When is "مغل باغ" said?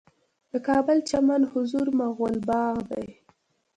2.01-2.77